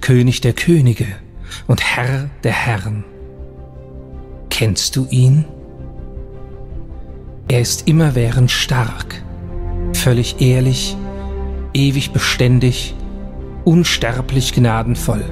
König 0.00 0.42
der 0.42 0.52
Könige 0.52 1.06
und 1.66 1.82
Herr 1.82 2.30
der 2.44 2.52
Herren. 2.52 3.04
Kennst 4.58 4.96
du 4.96 5.06
ihn? 5.10 5.44
Er 7.46 7.60
ist 7.60 7.86
immerwährend 7.88 8.50
stark, 8.50 9.22
völlig 9.92 10.40
ehrlich, 10.40 10.96
ewig 11.74 12.12
beständig, 12.12 12.94
unsterblich 13.66 14.54
gnadenvoll, 14.54 15.22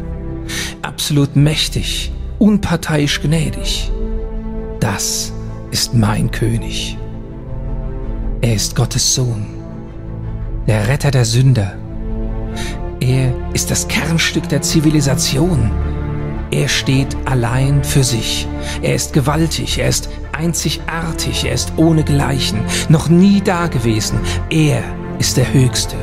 absolut 0.83 1.37
mächtig, 1.37 2.13
unparteiisch 2.39 3.23
gnädig. 3.23 3.91
Das 4.79 5.33
ist 5.71 5.95
mein 5.95 6.31
König. 6.31 6.99
Er 8.43 8.55
ist 8.55 8.77
Gottes 8.77 9.15
Sohn, 9.15 9.47
der 10.67 10.87
Retter 10.87 11.11
der 11.11 11.25
Sünder. 11.25 11.79
Er 13.01 13.33
ist 13.55 13.71
das 13.71 13.89
Kernstück 13.89 14.51
der 14.51 14.61
Zivilisation. 14.61 15.71
Er 16.55 16.69
steht 16.69 17.17
allein 17.25 17.83
für 17.83 18.05
sich. 18.05 18.47
Er 18.81 18.95
ist 18.95 19.13
gewaltig, 19.13 19.81
er 19.81 19.89
ist 19.89 20.09
einzigartig, 20.31 21.47
er 21.47 21.53
ist 21.53 21.73
ohnegleichen, 21.77 22.61
noch 22.89 23.09
nie 23.09 23.41
dagewesen. 23.41 24.21
Er 24.51 24.85
ist 25.19 25.37
der 25.37 25.53
Höchste. 25.53 25.97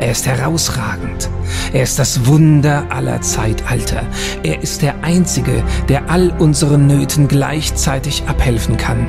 Er 0.00 0.10
ist 0.10 0.26
herausragend. 0.26 1.30
Er 1.72 1.84
ist 1.84 2.00
das 2.00 2.26
Wunder 2.26 2.84
aller 2.90 3.20
Zeitalter. 3.20 4.02
Er 4.42 4.60
ist 4.60 4.82
der 4.82 5.04
Einzige, 5.04 5.62
der 5.88 6.10
all 6.10 6.30
unseren 6.40 6.88
Nöten 6.88 7.28
gleichzeitig 7.28 8.24
abhelfen 8.26 8.76
kann. 8.76 9.06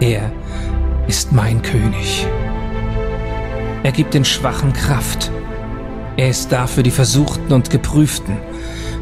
Er 0.00 0.32
ist 1.06 1.30
mein 1.30 1.62
König. 1.62 2.26
Er 3.84 3.92
gibt 3.92 4.14
den 4.14 4.24
Schwachen 4.24 4.72
Kraft. 4.72 5.30
Er 6.16 6.30
ist 6.30 6.50
da 6.50 6.66
für 6.66 6.82
die 6.82 6.90
Versuchten 6.90 7.52
und 7.52 7.70
Geprüften. 7.70 8.38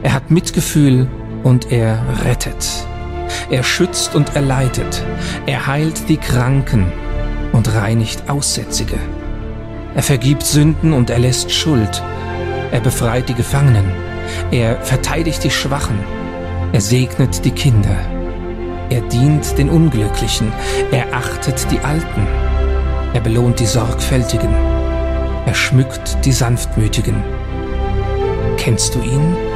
Er 0.02 0.14
hat 0.14 0.30
Mitgefühl 0.30 1.06
und 1.42 1.70
er 1.70 2.02
rettet. 2.24 2.66
Er 3.50 3.62
schützt 3.62 4.14
und 4.14 4.34
er 4.34 4.42
leitet. 4.42 5.04
Er 5.46 5.66
heilt 5.66 6.08
die 6.08 6.16
Kranken 6.16 6.90
und 7.52 7.74
reinigt 7.74 8.30
Aussätzige. 8.30 8.96
Er 9.94 10.02
vergibt 10.02 10.44
Sünden 10.44 10.92
und 10.92 11.10
erlässt 11.10 11.50
Schuld. 11.50 12.02
Er 12.72 12.80
befreit 12.80 13.28
die 13.28 13.34
Gefangenen. 13.34 13.84
Er 14.50 14.80
verteidigt 14.80 15.44
die 15.44 15.50
Schwachen. 15.50 15.98
Er 16.72 16.80
segnet 16.80 17.44
die 17.44 17.50
Kinder. 17.50 17.96
Er 18.88 19.02
dient 19.02 19.58
den 19.58 19.68
Unglücklichen. 19.68 20.52
Er 20.92 21.12
achtet 21.12 21.70
die 21.70 21.80
Alten. 21.80 22.26
Er 23.12 23.20
belohnt 23.20 23.60
die 23.60 23.66
Sorgfältigen. 23.66 24.54
Er 25.46 25.54
schmückt 25.54 26.24
die 26.24 26.32
Sanftmütigen. 26.32 27.22
Kennst 28.56 28.94
du 28.94 29.00
ihn? 29.00 29.49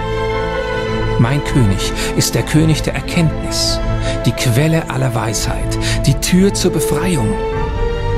Mein 1.24 1.42
König 1.42 1.90
ist 2.18 2.34
der 2.34 2.42
König 2.42 2.82
der 2.82 2.96
Erkenntnis, 2.96 3.80
die 4.26 4.32
Quelle 4.32 4.90
aller 4.90 5.14
Weisheit, 5.14 5.78
die 6.04 6.12
Tür 6.20 6.52
zur 6.52 6.70
Befreiung, 6.70 7.32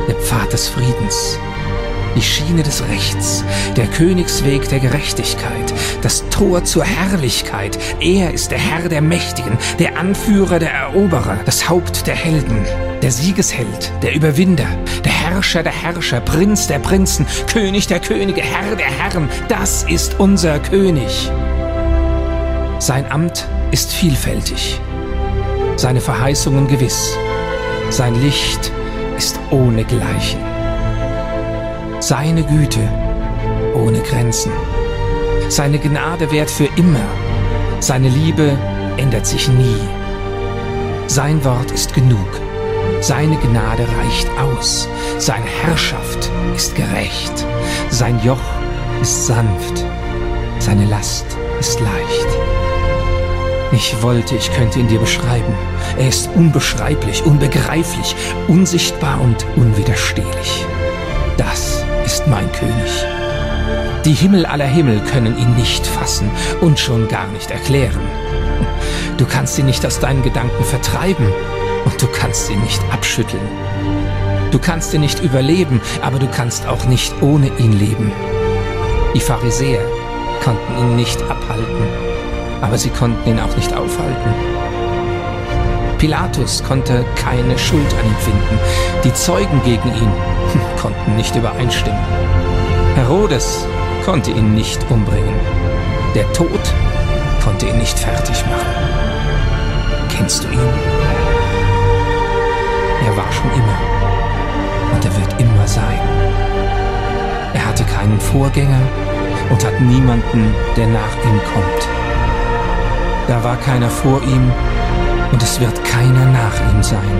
der 0.08 0.16
Pfad 0.16 0.52
des 0.52 0.66
Friedens, 0.68 1.38
die 2.16 2.20
Schiene 2.20 2.64
des 2.64 2.82
Rechts, 2.88 3.44
der 3.76 3.86
Königsweg 3.86 4.68
der 4.70 4.80
Gerechtigkeit, 4.80 5.72
das 6.02 6.28
Tor 6.30 6.64
zur 6.64 6.82
Herrlichkeit. 6.82 7.78
Er 8.00 8.32
ist 8.32 8.50
der 8.50 8.58
Herr 8.58 8.88
der 8.88 9.02
Mächtigen, 9.02 9.56
der 9.78 9.96
Anführer 9.96 10.58
der 10.58 10.72
Eroberer, 10.72 11.38
das 11.44 11.68
Haupt 11.68 12.08
der 12.08 12.16
Helden, 12.16 12.66
der 13.02 13.12
Siegesheld, 13.12 13.92
der 14.02 14.16
Überwinder, 14.16 14.66
der 15.04 15.12
Herrscher 15.12 15.62
der 15.62 15.80
Herrscher, 15.80 16.18
Prinz 16.18 16.66
der 16.66 16.80
Prinzen, 16.80 17.24
König 17.52 17.86
der 17.86 18.00
Könige, 18.00 18.40
Herr 18.40 18.74
der 18.74 18.90
Herren. 18.90 19.28
Das 19.46 19.84
ist 19.84 20.18
unser 20.18 20.58
König. 20.58 21.30
Sein 22.86 23.10
Amt 23.10 23.48
ist 23.72 23.92
vielfältig, 23.92 24.80
seine 25.74 26.00
Verheißungen 26.00 26.68
gewiss, 26.68 27.18
sein 27.90 28.14
Licht 28.22 28.70
ist 29.16 29.40
ohne 29.50 29.82
Gleichen, 29.82 30.38
seine 31.98 32.44
Güte 32.44 32.88
ohne 33.74 33.98
Grenzen, 34.02 34.52
seine 35.48 35.80
Gnade 35.80 36.30
währt 36.30 36.48
für 36.48 36.68
immer, 36.76 37.04
seine 37.80 38.08
Liebe 38.08 38.56
ändert 38.98 39.26
sich 39.26 39.48
nie. 39.48 39.80
Sein 41.08 41.44
Wort 41.44 41.72
ist 41.72 41.92
genug, 41.92 42.40
seine 43.00 43.36
Gnade 43.38 43.84
reicht 43.98 44.28
aus, 44.38 44.86
seine 45.18 45.46
Herrschaft 45.64 46.30
ist 46.54 46.76
gerecht, 46.76 47.44
sein 47.90 48.20
Joch 48.22 48.46
ist 49.02 49.26
sanft, 49.26 49.84
seine 50.60 50.84
Last 50.84 51.26
ist 51.58 51.80
leicht. 51.80 52.65
Ich 53.72 54.00
wollte, 54.00 54.36
ich 54.36 54.52
könnte 54.52 54.78
ihn 54.78 54.88
dir 54.88 55.00
beschreiben. 55.00 55.52
Er 55.98 56.08
ist 56.08 56.30
unbeschreiblich, 56.34 57.24
unbegreiflich, 57.24 58.14
unsichtbar 58.48 59.20
und 59.20 59.44
unwiderstehlich. 59.56 60.64
Das 61.36 61.84
ist 62.04 62.26
mein 62.28 62.50
König. 62.52 63.04
Die 64.04 64.14
Himmel 64.14 64.46
aller 64.46 64.66
Himmel 64.66 65.00
können 65.00 65.36
ihn 65.36 65.56
nicht 65.56 65.84
fassen 65.84 66.30
und 66.60 66.78
schon 66.78 67.08
gar 67.08 67.26
nicht 67.28 67.50
erklären. 67.50 68.00
Du 69.16 69.26
kannst 69.26 69.58
ihn 69.58 69.66
nicht 69.66 69.84
aus 69.84 69.98
deinen 69.98 70.22
Gedanken 70.22 70.62
vertreiben 70.62 71.26
und 71.84 72.00
du 72.00 72.06
kannst 72.06 72.48
ihn 72.50 72.60
nicht 72.62 72.80
abschütteln. 72.92 73.48
Du 74.52 74.60
kannst 74.60 74.94
ihn 74.94 75.00
nicht 75.00 75.22
überleben, 75.22 75.80
aber 76.02 76.20
du 76.20 76.28
kannst 76.28 76.66
auch 76.66 76.84
nicht 76.84 77.20
ohne 77.20 77.48
ihn 77.58 77.72
leben. 77.72 78.12
Die 79.12 79.20
Pharisäer 79.20 79.82
konnten 80.44 80.78
ihn 80.78 80.96
nicht 80.96 81.20
abhalten 81.22 82.05
aber 82.60 82.78
sie 82.78 82.90
konnten 82.90 83.28
ihn 83.28 83.40
auch 83.40 83.54
nicht 83.56 83.72
aufhalten. 83.74 84.34
Pilatus 85.98 86.62
konnte 86.62 87.04
keine 87.16 87.58
Schuld 87.58 87.94
an 87.94 88.06
ihm 88.06 88.16
finden. 88.16 88.58
Die 89.04 89.14
Zeugen 89.14 89.60
gegen 89.64 89.88
ihn 89.88 90.12
konnten 90.80 91.16
nicht 91.16 91.34
übereinstimmen. 91.34 91.98
Herodes 92.94 93.66
konnte 94.04 94.30
ihn 94.30 94.54
nicht 94.54 94.78
umbringen. 94.90 95.34
Der 96.14 96.30
Tod 96.32 96.60
konnte 97.42 97.66
ihn 97.66 97.78
nicht 97.78 97.98
fertig 97.98 98.44
machen. 98.46 98.66
Kennst 100.08 100.44
du 100.44 100.48
ihn? 100.48 100.58
Er 103.06 103.16
war 103.16 103.30
schon 103.32 103.50
immer 103.52 103.96
und 104.94 105.04
er 105.04 105.16
wird 105.16 105.40
immer 105.40 105.66
sein. 105.66 106.00
Er 107.54 107.66
hatte 107.66 107.84
keinen 107.84 108.20
Vorgänger 108.20 108.80
und 109.50 109.64
hat 109.64 109.80
niemanden, 109.80 110.54
der 110.76 110.86
nach 110.86 111.16
ihm 111.24 111.40
kommt. 111.52 111.95
Da 113.28 113.42
war 113.42 113.56
keiner 113.56 113.90
vor 113.90 114.22
ihm 114.22 114.52
und 115.32 115.42
es 115.42 115.58
wird 115.58 115.84
keiner 115.84 116.26
nach 116.26 116.72
ihm 116.72 116.80
sein. 116.80 117.10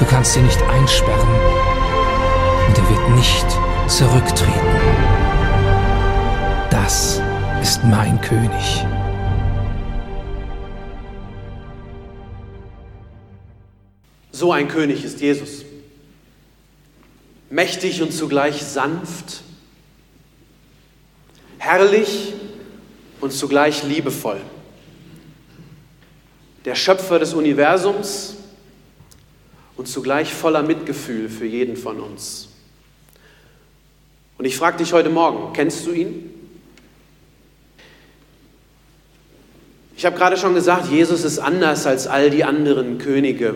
Du 0.00 0.04
kannst 0.04 0.36
ihn 0.36 0.44
nicht 0.44 0.60
einsperren 0.62 1.28
und 2.66 2.76
er 2.76 2.90
wird 2.90 3.10
nicht 3.10 3.46
zurücktreten. 3.86 4.50
Das 6.70 7.22
ist 7.62 7.84
mein 7.84 8.20
König. 8.20 8.84
So 14.32 14.50
ein 14.50 14.66
König 14.66 15.04
ist 15.04 15.20
Jesus. 15.20 15.64
Mächtig 17.48 18.02
und 18.02 18.12
zugleich 18.12 18.64
sanft, 18.64 19.42
herrlich 21.58 22.32
und 23.20 23.32
zugleich 23.32 23.84
liebevoll 23.84 24.40
der 26.64 26.74
Schöpfer 26.74 27.18
des 27.18 27.34
Universums 27.34 28.36
und 29.76 29.88
zugleich 29.88 30.34
voller 30.34 30.62
Mitgefühl 30.62 31.28
für 31.28 31.46
jeden 31.46 31.76
von 31.76 32.00
uns. 32.00 32.48
Und 34.36 34.44
ich 34.44 34.56
frage 34.56 34.78
dich 34.78 34.92
heute 34.92 35.10
Morgen, 35.10 35.52
kennst 35.52 35.86
du 35.86 35.92
ihn? 35.92 36.34
Ich 39.96 40.06
habe 40.06 40.16
gerade 40.16 40.38
schon 40.38 40.54
gesagt, 40.54 40.90
Jesus 40.90 41.24
ist 41.24 41.38
anders 41.38 41.86
als 41.86 42.06
all 42.06 42.30
die 42.30 42.44
anderen 42.44 42.96
Könige, 42.96 43.54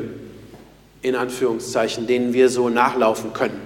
in 1.00 1.16
Anführungszeichen, 1.16 2.06
denen 2.06 2.34
wir 2.34 2.50
so 2.50 2.68
nachlaufen 2.68 3.32
können. 3.32 3.62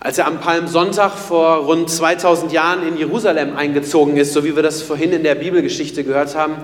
Als 0.00 0.18
er 0.18 0.26
am 0.26 0.40
Palmsonntag 0.40 1.12
vor 1.12 1.64
rund 1.64 1.88
2000 1.90 2.52
Jahren 2.52 2.86
in 2.86 2.96
Jerusalem 2.98 3.56
eingezogen 3.56 4.18
ist, 4.18 4.34
so 4.34 4.44
wie 4.44 4.54
wir 4.54 4.62
das 4.62 4.82
vorhin 4.82 5.12
in 5.12 5.22
der 5.22 5.34
Bibelgeschichte 5.34 6.04
gehört 6.04 6.34
haben, 6.34 6.56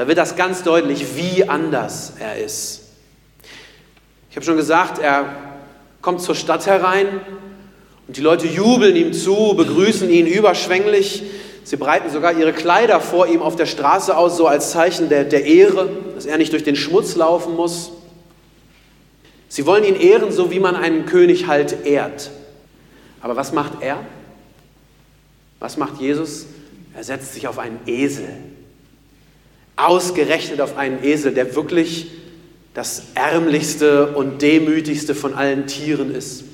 da 0.00 0.08
wird 0.08 0.16
das 0.16 0.34
ganz 0.34 0.62
deutlich, 0.62 1.14
wie 1.14 1.46
anders 1.46 2.14
er 2.18 2.42
ist. 2.42 2.84
Ich 4.30 4.36
habe 4.36 4.46
schon 4.46 4.56
gesagt, 4.56 4.98
er 4.98 5.26
kommt 6.00 6.22
zur 6.22 6.34
Stadt 6.34 6.64
herein 6.64 7.20
und 8.06 8.16
die 8.16 8.22
Leute 8.22 8.46
jubeln 8.46 8.96
ihm 8.96 9.12
zu, 9.12 9.52
begrüßen 9.54 10.08
ihn 10.08 10.26
überschwänglich. 10.26 11.24
Sie 11.64 11.76
breiten 11.76 12.08
sogar 12.08 12.32
ihre 12.32 12.54
Kleider 12.54 12.98
vor 12.98 13.26
ihm 13.26 13.42
auf 13.42 13.56
der 13.56 13.66
Straße 13.66 14.16
aus, 14.16 14.38
so 14.38 14.46
als 14.46 14.70
Zeichen 14.70 15.10
der, 15.10 15.24
der 15.24 15.44
Ehre, 15.44 15.90
dass 16.14 16.24
er 16.24 16.38
nicht 16.38 16.54
durch 16.54 16.64
den 16.64 16.76
Schmutz 16.76 17.14
laufen 17.14 17.54
muss. 17.54 17.92
Sie 19.50 19.66
wollen 19.66 19.84
ihn 19.84 19.96
ehren, 19.96 20.32
so 20.32 20.50
wie 20.50 20.60
man 20.60 20.76
einen 20.76 21.04
König 21.04 21.46
halt 21.46 21.84
ehrt. 21.84 22.30
Aber 23.20 23.36
was 23.36 23.52
macht 23.52 23.82
er? 23.82 23.98
Was 25.58 25.76
macht 25.76 26.00
Jesus? 26.00 26.46
Er 26.94 27.04
setzt 27.04 27.34
sich 27.34 27.46
auf 27.46 27.58
einen 27.58 27.80
Esel. 27.84 28.49
Ausgerechnet 29.80 30.60
auf 30.60 30.76
einen 30.76 31.02
Esel, 31.02 31.32
der 31.32 31.54
wirklich 31.54 32.08
das 32.74 33.04
ärmlichste 33.14 34.08
und 34.08 34.42
demütigste 34.42 35.14
von 35.14 35.34
allen 35.34 35.66
Tieren 35.66 36.14
ist. 36.14 36.44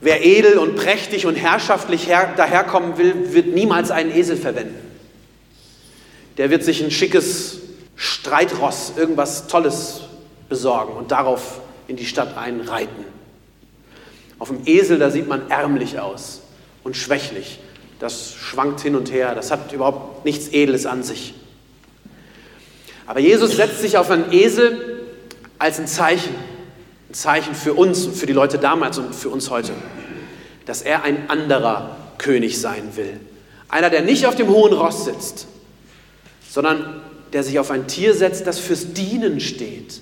Wer 0.00 0.24
edel 0.24 0.58
und 0.58 0.74
prächtig 0.74 1.26
und 1.26 1.36
herrschaftlich 1.36 2.08
her 2.08 2.34
daherkommen 2.36 2.98
will, 2.98 3.32
wird 3.32 3.46
niemals 3.46 3.92
einen 3.92 4.12
Esel 4.12 4.36
verwenden. 4.36 4.74
Der 6.36 6.50
wird 6.50 6.64
sich 6.64 6.82
ein 6.82 6.90
schickes 6.90 7.60
Streitross, 7.94 8.94
irgendwas 8.96 9.46
Tolles 9.46 10.00
besorgen 10.48 10.94
und 10.94 11.12
darauf 11.12 11.60
in 11.86 11.94
die 11.94 12.06
Stadt 12.06 12.36
einreiten. 12.36 13.04
Auf 14.40 14.48
dem 14.48 14.62
Esel, 14.66 14.98
da 14.98 15.10
sieht 15.10 15.28
man 15.28 15.48
ärmlich 15.50 16.00
aus 16.00 16.40
und 16.82 16.96
schwächlich. 16.96 17.60
Das 18.00 18.34
schwankt 18.34 18.80
hin 18.80 18.96
und 18.96 19.12
her, 19.12 19.36
das 19.36 19.52
hat 19.52 19.72
überhaupt 19.72 20.24
nichts 20.24 20.48
Edles 20.48 20.84
an 20.86 21.04
sich. 21.04 21.34
Aber 23.06 23.20
Jesus 23.20 23.56
setzt 23.56 23.80
sich 23.80 23.96
auf 23.96 24.10
einen 24.10 24.32
Esel 24.32 25.00
als 25.58 25.78
ein 25.78 25.86
Zeichen, 25.86 26.34
ein 27.10 27.14
Zeichen 27.14 27.54
für 27.54 27.74
uns, 27.74 28.06
für 28.06 28.26
die 28.26 28.32
Leute 28.32 28.58
damals 28.58 28.98
und 28.98 29.14
für 29.14 29.28
uns 29.30 29.50
heute, 29.50 29.72
dass 30.66 30.82
er 30.82 31.02
ein 31.02 31.28
anderer 31.28 31.96
König 32.18 32.60
sein 32.60 32.96
will. 32.96 33.18
Einer, 33.68 33.90
der 33.90 34.02
nicht 34.02 34.26
auf 34.26 34.34
dem 34.34 34.48
hohen 34.48 34.72
Ross 34.72 35.04
sitzt, 35.04 35.46
sondern 36.48 37.00
der 37.32 37.42
sich 37.42 37.58
auf 37.58 37.70
ein 37.70 37.86
Tier 37.86 38.14
setzt, 38.14 38.46
das 38.46 38.58
fürs 38.58 38.92
Dienen 38.92 39.40
steht. 39.40 40.00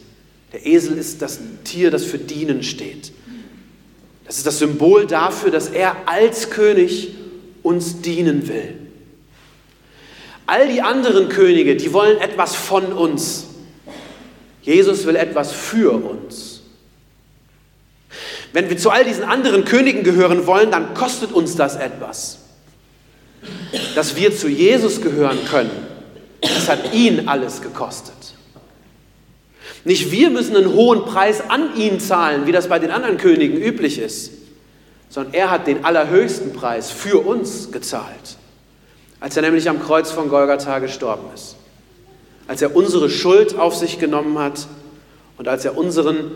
Der 0.52 0.66
Esel 0.66 0.98
ist 0.98 1.22
das 1.22 1.38
Tier, 1.64 1.90
das 1.90 2.04
für 2.04 2.18
Dienen 2.18 2.62
steht. 2.62 3.12
Das 4.26 4.36
ist 4.36 4.46
das 4.46 4.58
Symbol 4.58 5.06
dafür, 5.06 5.50
dass 5.50 5.68
er 5.68 5.96
als 6.06 6.50
König 6.50 7.14
uns 7.62 8.00
dienen 8.00 8.48
will. 8.48 8.74
All 10.50 10.66
die 10.66 10.82
anderen 10.82 11.28
Könige, 11.28 11.76
die 11.76 11.92
wollen 11.92 12.20
etwas 12.20 12.56
von 12.56 12.92
uns. 12.92 13.44
Jesus 14.62 15.06
will 15.06 15.14
etwas 15.14 15.52
für 15.52 15.92
uns. 15.92 16.62
Wenn 18.52 18.68
wir 18.68 18.76
zu 18.76 18.90
all 18.90 19.04
diesen 19.04 19.22
anderen 19.22 19.64
Königen 19.64 20.02
gehören 20.02 20.48
wollen, 20.48 20.72
dann 20.72 20.92
kostet 20.92 21.30
uns 21.30 21.54
das 21.54 21.76
etwas. 21.76 22.38
Dass 23.94 24.16
wir 24.16 24.36
zu 24.36 24.48
Jesus 24.48 25.00
gehören 25.00 25.38
können, 25.48 25.70
das 26.40 26.68
hat 26.68 26.92
ihn 26.94 27.28
alles 27.28 27.62
gekostet. 27.62 28.34
Nicht 29.84 30.10
wir 30.10 30.30
müssen 30.30 30.56
einen 30.56 30.74
hohen 30.74 31.04
Preis 31.04 31.48
an 31.48 31.76
ihn 31.76 32.00
zahlen, 32.00 32.48
wie 32.48 32.52
das 32.52 32.66
bei 32.66 32.80
den 32.80 32.90
anderen 32.90 33.18
Königen 33.18 33.56
üblich 33.56 34.00
ist, 34.00 34.32
sondern 35.10 35.32
er 35.32 35.52
hat 35.52 35.68
den 35.68 35.84
allerhöchsten 35.84 36.52
Preis 36.52 36.90
für 36.90 37.18
uns 37.24 37.70
gezahlt, 37.70 38.36
als 39.20 39.36
er 39.36 39.42
nämlich 39.42 39.68
am 39.68 39.80
Kreuz 39.82 40.10
von 40.10 40.28
Golgatha 40.28 40.78
gestorben 40.78 41.26
ist, 41.34 41.56
als 42.48 42.62
er 42.62 42.74
unsere 42.74 43.10
Schuld 43.10 43.56
auf 43.56 43.76
sich 43.76 43.98
genommen 43.98 44.38
hat 44.38 44.66
und 45.36 45.46
als 45.46 45.64
er 45.64 45.76
unseren 45.76 46.32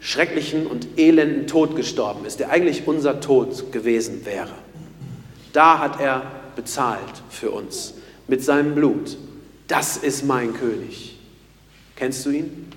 schrecklichen 0.00 0.66
und 0.66 0.98
elenden 0.98 1.46
Tod 1.46 1.76
gestorben 1.76 2.26
ist, 2.26 2.40
der 2.40 2.50
eigentlich 2.50 2.86
unser 2.86 3.20
Tod 3.20 3.72
gewesen 3.72 4.26
wäre. 4.26 4.50
Da 5.52 5.78
hat 5.78 6.00
er 6.00 6.22
bezahlt 6.56 7.22
für 7.30 7.50
uns 7.50 7.94
mit 8.26 8.44
seinem 8.44 8.74
Blut. 8.74 9.16
Das 9.68 9.96
ist 9.96 10.24
mein 10.24 10.52
König. 10.52 11.18
Kennst 11.96 12.26
du 12.26 12.30
ihn? 12.30 12.70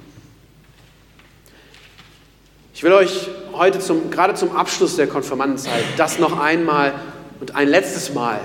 Ich 2.73 2.83
will 2.83 2.93
euch 2.93 3.27
heute 3.53 3.79
zum, 3.79 4.11
gerade 4.11 4.35
zum 4.35 4.55
Abschluss 4.55 4.95
der 4.95 5.07
Konfirmandenzeit 5.07 5.83
das 5.97 6.19
noch 6.19 6.39
einmal 6.39 6.93
und 7.39 7.55
ein 7.55 7.67
letztes 7.67 8.13
Mal 8.13 8.39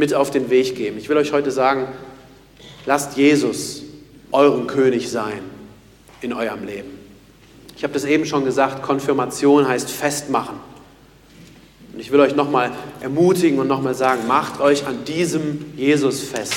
mit 0.00 0.14
auf 0.14 0.30
den 0.30 0.48
Weg 0.48 0.74
geben. 0.76 0.96
Ich 0.98 1.10
will 1.10 1.16
euch 1.18 1.32
heute 1.32 1.50
sagen, 1.50 1.86
lasst 2.86 3.18
Jesus 3.18 3.82
euren 4.32 4.66
König 4.66 5.10
sein 5.10 5.40
in 6.22 6.32
eurem 6.32 6.64
Leben. 6.64 6.98
Ich 7.76 7.84
habe 7.84 7.92
das 7.92 8.04
eben 8.04 8.24
schon 8.24 8.46
gesagt, 8.46 8.82
Konfirmation 8.82 9.68
heißt 9.68 9.90
festmachen. 9.90 10.56
Und 11.92 12.00
ich 12.00 12.10
will 12.10 12.20
euch 12.20 12.34
nochmal 12.34 12.72
ermutigen 13.02 13.58
und 13.58 13.68
nochmal 13.68 13.94
sagen, 13.94 14.26
macht 14.26 14.60
euch 14.60 14.86
an 14.86 15.04
diesem 15.04 15.66
Jesus 15.76 16.20
fest. 16.20 16.54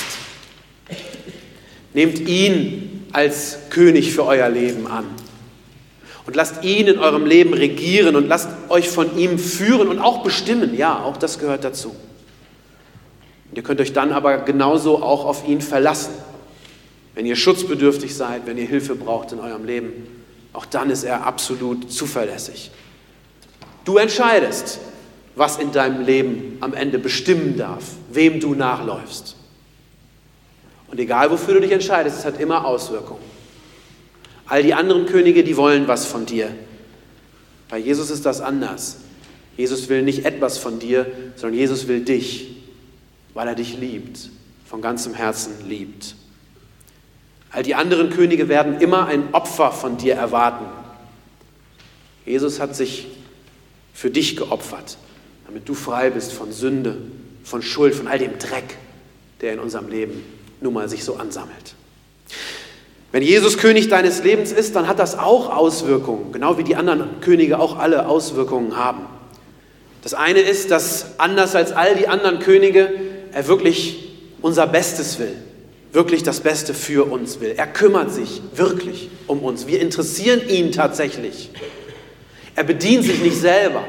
Nehmt 1.93 2.19
ihn 2.21 3.07
als 3.11 3.57
König 3.69 4.13
für 4.13 4.25
euer 4.25 4.47
Leben 4.47 4.87
an. 4.87 5.05
Und 6.25 6.37
lasst 6.37 6.63
ihn 6.63 6.87
in 6.87 6.97
eurem 6.97 7.25
Leben 7.25 7.53
regieren 7.53 8.15
und 8.15 8.29
lasst 8.29 8.47
euch 8.69 8.87
von 8.87 9.17
ihm 9.17 9.37
führen 9.37 9.89
und 9.89 9.99
auch 9.99 10.23
bestimmen. 10.23 10.77
Ja, 10.77 11.03
auch 11.03 11.17
das 11.17 11.39
gehört 11.39 11.65
dazu. 11.65 11.93
Ihr 13.55 13.63
könnt 13.63 13.79
euch 13.81 13.93
dann 13.93 14.11
aber 14.11 14.39
genauso 14.39 15.01
auch 15.01 15.25
auf 15.25 15.47
ihn 15.47 15.61
verlassen. 15.61 16.13
Wenn 17.15 17.25
ihr 17.25 17.35
schutzbedürftig 17.35 18.15
seid, 18.15 18.47
wenn 18.47 18.57
ihr 18.57 18.65
Hilfe 18.65 18.95
braucht 18.95 19.31
in 19.31 19.39
eurem 19.39 19.65
Leben, 19.65 19.91
auch 20.53 20.65
dann 20.65 20.89
ist 20.89 21.03
er 21.03 21.25
absolut 21.25 21.91
zuverlässig. 21.91 22.71
Du 23.85 23.97
entscheidest, 23.97 24.79
was 25.35 25.57
in 25.57 25.71
deinem 25.71 26.05
Leben 26.05 26.57
am 26.61 26.73
Ende 26.73 26.99
bestimmen 26.99 27.57
darf, 27.57 27.83
wem 28.11 28.39
du 28.39 28.53
nachläufst. 28.53 29.35
Und 30.87 30.99
egal 30.99 31.31
wofür 31.31 31.55
du 31.55 31.61
dich 31.61 31.71
entscheidest, 31.71 32.19
es 32.19 32.25
hat 32.25 32.39
immer 32.39 32.65
Auswirkungen. 32.65 33.23
All 34.45 34.61
die 34.61 34.73
anderen 34.73 35.05
Könige, 35.05 35.43
die 35.43 35.57
wollen 35.57 35.87
was 35.87 36.05
von 36.05 36.25
dir. 36.25 36.49
Bei 37.69 37.77
Jesus 37.77 38.11
ist 38.11 38.25
das 38.25 38.41
anders. 38.41 38.97
Jesus 39.57 39.89
will 39.89 40.03
nicht 40.03 40.25
etwas 40.25 40.57
von 40.57 40.79
dir, 40.79 41.07
sondern 41.35 41.57
Jesus 41.57 41.87
will 41.87 42.01
dich, 42.01 42.62
weil 43.33 43.47
er 43.47 43.55
dich 43.55 43.77
liebt, 43.77 44.29
von 44.65 44.81
ganzem 44.81 45.13
Herzen 45.13 45.67
liebt. 45.67 46.15
All 47.51 47.63
die 47.63 47.75
anderen 47.75 48.09
Könige 48.09 48.49
werden 48.49 48.79
immer 48.81 49.05
ein 49.05 49.33
Opfer 49.33 49.71
von 49.71 49.97
dir 49.97 50.15
erwarten. 50.15 50.65
Jesus 52.25 52.59
hat 52.59 52.75
sich 52.75 53.07
für 53.93 54.09
dich 54.09 54.35
geopfert, 54.35 54.97
damit 55.45 55.69
du 55.69 55.73
frei 55.73 56.09
bist 56.09 56.33
von 56.33 56.51
Sünde, 56.51 56.97
von 57.43 57.61
Schuld, 57.61 57.93
von 57.93 58.07
all 58.07 58.17
dem 58.17 58.39
Dreck, 58.39 58.77
der 59.41 59.53
in 59.53 59.59
unserem 59.59 59.89
Leben 59.89 60.23
nun 60.61 60.73
mal 60.73 60.89
sich 60.89 61.03
so 61.03 61.17
ansammelt. 61.17 61.75
Wenn 63.11 63.21
Jesus 63.21 63.59
König 63.59 63.89
deines 63.89 64.23
Lebens 64.23 64.51
ist, 64.51 64.75
dann 64.75 64.87
hat 64.87 64.97
das 64.97 65.19
auch 65.19 65.55
Auswirkungen, 65.55 66.31
genau 66.31 66.57
wie 66.57 66.63
die 66.63 66.75
anderen 66.75 67.21
Könige 67.21 67.59
auch 67.59 67.77
alle 67.77 68.07
Auswirkungen 68.07 68.75
haben. 68.75 69.05
Das 70.01 70.15
eine 70.15 70.39
ist, 70.39 70.71
dass 70.71 71.19
anders 71.19 71.53
als 71.53 71.71
all 71.71 71.95
die 71.95 72.07
anderen 72.07 72.39
Könige 72.39 72.91
er 73.33 73.47
wirklich 73.47 73.97
unser 74.41 74.67
Bestes 74.67 75.19
will, 75.19 75.35
wirklich 75.91 76.23
das 76.23 76.41
Beste 76.41 76.73
für 76.73 77.11
uns 77.11 77.39
will. 77.39 77.53
Er 77.57 77.67
kümmert 77.67 78.13
sich 78.13 78.41
wirklich 78.55 79.09
um 79.27 79.39
uns. 79.39 79.67
Wir 79.67 79.81
interessieren 79.81 80.47
ihn 80.47 80.71
tatsächlich. 80.71 81.49
Er 82.55 82.63
bedient 82.63 83.03
sich 83.03 83.21
nicht 83.21 83.37
selber, 83.37 83.83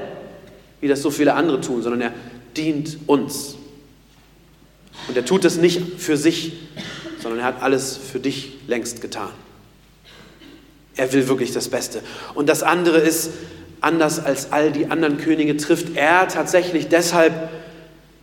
wie 0.81 0.89
das 0.89 1.03
so 1.03 1.11
viele 1.11 1.35
andere 1.35 1.61
tun, 1.61 1.83
sondern 1.83 2.01
er 2.01 2.15
dient 2.57 2.99
uns. 3.07 3.57
Und 5.09 5.17
er 5.17 5.25
tut 5.25 5.45
es 5.45 5.57
nicht 5.57 5.81
für 5.99 6.17
sich, 6.17 6.53
sondern 7.21 7.41
er 7.41 7.47
hat 7.47 7.63
alles 7.63 7.97
für 7.97 8.21
dich 8.21 8.53
längst 8.67 9.01
getan. 9.01 9.31
Er 10.97 11.13
will 11.13 11.29
wirklich 11.29 11.53
das 11.53 11.69
Beste. 11.69 12.01
Und 12.35 12.49
das 12.49 12.63
andere 12.63 12.99
ist, 12.99 13.31
anders 13.81 14.25
als 14.25 14.53
all 14.53 14.73
die 14.73 14.87
anderen 14.87 15.19
Könige 15.19 15.57
trifft 15.57 15.97
er 15.97 16.29
tatsächlich 16.29 16.89
deshalb 16.89 17.51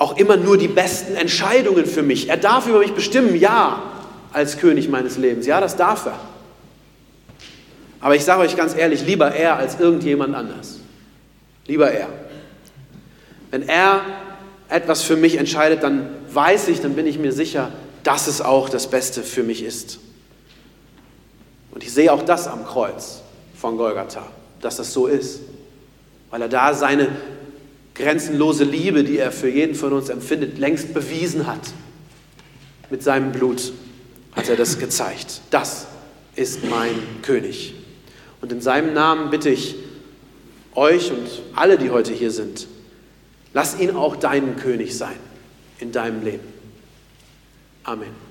auch 0.01 0.17
immer 0.17 0.35
nur 0.35 0.57
die 0.57 0.67
besten 0.67 1.15
Entscheidungen 1.15 1.85
für 1.85 2.01
mich. 2.01 2.27
Er 2.27 2.37
darf 2.37 2.67
über 2.67 2.79
mich 2.79 2.93
bestimmen, 2.93 3.35
ja, 3.35 3.83
als 4.33 4.57
König 4.57 4.89
meines 4.89 5.17
Lebens. 5.17 5.45
Ja, 5.45 5.61
das 5.61 5.75
darf 5.77 6.07
er. 6.07 6.19
Aber 7.99 8.15
ich 8.15 8.23
sage 8.23 8.41
euch 8.41 8.57
ganz 8.57 8.75
ehrlich, 8.75 9.05
lieber 9.05 9.31
er 9.31 9.57
als 9.57 9.79
irgendjemand 9.79 10.33
anders. 10.33 10.79
Lieber 11.67 11.91
er. 11.91 12.07
Wenn 13.51 13.69
er 13.69 14.01
etwas 14.69 15.03
für 15.03 15.17
mich 15.17 15.35
entscheidet, 15.35 15.83
dann 15.83 16.09
weiß 16.33 16.69
ich, 16.69 16.81
dann 16.81 16.95
bin 16.95 17.05
ich 17.05 17.19
mir 17.19 17.31
sicher, 17.31 17.71
dass 18.01 18.25
es 18.25 18.41
auch 18.41 18.69
das 18.69 18.89
Beste 18.89 19.21
für 19.21 19.43
mich 19.43 19.63
ist. 19.63 19.99
Und 21.69 21.83
ich 21.83 21.93
sehe 21.93 22.11
auch 22.11 22.23
das 22.23 22.47
am 22.47 22.65
Kreuz 22.65 23.21
von 23.55 23.77
Golgatha, 23.77 24.23
dass 24.61 24.77
das 24.77 24.93
so 24.93 25.05
ist, 25.05 25.41
weil 26.31 26.41
er 26.41 26.49
da 26.49 26.73
seine 26.73 27.09
grenzenlose 28.01 28.63
Liebe, 28.63 29.03
die 29.03 29.17
er 29.17 29.31
für 29.31 29.49
jeden 29.49 29.75
von 29.75 29.93
uns 29.93 30.09
empfindet, 30.09 30.57
längst 30.57 30.93
bewiesen 30.93 31.47
hat. 31.47 31.61
Mit 32.89 33.03
seinem 33.03 33.31
Blut 33.31 33.71
hat 34.33 34.49
er 34.49 34.55
das 34.55 34.79
gezeigt. 34.79 35.41
Das 35.51 35.87
ist 36.35 36.63
mein 36.69 36.95
König. 37.21 37.75
Und 38.41 38.51
in 38.51 38.61
seinem 38.61 38.93
Namen 38.93 39.29
bitte 39.29 39.49
ich 39.49 39.75
euch 40.73 41.11
und 41.11 41.27
alle, 41.55 41.77
die 41.77 41.91
heute 41.91 42.13
hier 42.13 42.31
sind, 42.31 42.67
lass 43.53 43.79
ihn 43.79 43.91
auch 43.91 44.15
dein 44.15 44.55
König 44.55 44.97
sein 44.97 45.17
in 45.79 45.91
deinem 45.91 46.23
Leben. 46.23 46.47
Amen. 47.83 48.30